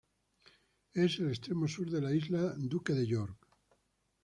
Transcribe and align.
Es 0.95 1.19
el 1.19 1.27
extremo 1.33 1.67
sur 1.67 1.87
de 1.91 2.01
la 2.01 2.11
isla 2.15 2.55
Duque 2.57 2.93
de 2.95 3.05
York. 3.05 3.47